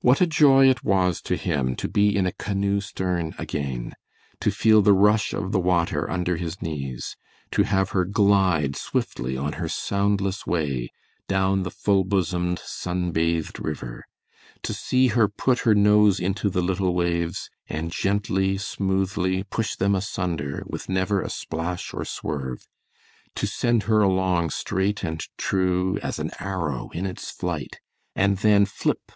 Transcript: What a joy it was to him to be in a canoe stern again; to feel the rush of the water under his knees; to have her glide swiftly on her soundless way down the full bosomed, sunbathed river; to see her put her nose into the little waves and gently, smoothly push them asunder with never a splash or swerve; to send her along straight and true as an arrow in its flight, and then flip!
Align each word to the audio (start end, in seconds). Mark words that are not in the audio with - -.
What 0.00 0.20
a 0.20 0.26
joy 0.26 0.68
it 0.68 0.82
was 0.82 1.22
to 1.22 1.36
him 1.36 1.76
to 1.76 1.86
be 1.86 2.16
in 2.16 2.26
a 2.26 2.32
canoe 2.32 2.80
stern 2.80 3.32
again; 3.38 3.92
to 4.40 4.50
feel 4.50 4.82
the 4.82 4.92
rush 4.92 5.32
of 5.32 5.52
the 5.52 5.60
water 5.60 6.10
under 6.10 6.36
his 6.36 6.60
knees; 6.60 7.14
to 7.52 7.62
have 7.62 7.90
her 7.90 8.04
glide 8.04 8.74
swiftly 8.74 9.36
on 9.36 9.52
her 9.52 9.68
soundless 9.68 10.44
way 10.44 10.88
down 11.28 11.62
the 11.62 11.70
full 11.70 12.02
bosomed, 12.02 12.58
sunbathed 12.58 13.60
river; 13.60 14.04
to 14.64 14.74
see 14.74 15.06
her 15.14 15.28
put 15.28 15.60
her 15.60 15.76
nose 15.76 16.18
into 16.18 16.50
the 16.50 16.60
little 16.60 16.92
waves 16.92 17.48
and 17.68 17.92
gently, 17.92 18.56
smoothly 18.58 19.44
push 19.44 19.76
them 19.76 19.94
asunder 19.94 20.64
with 20.66 20.88
never 20.88 21.22
a 21.22 21.30
splash 21.30 21.94
or 21.94 22.04
swerve; 22.04 22.66
to 23.36 23.46
send 23.46 23.84
her 23.84 24.00
along 24.02 24.50
straight 24.50 25.04
and 25.04 25.28
true 25.36 25.98
as 26.02 26.18
an 26.18 26.32
arrow 26.40 26.90
in 26.94 27.06
its 27.06 27.30
flight, 27.30 27.78
and 28.16 28.38
then 28.38 28.66
flip! 28.66 29.12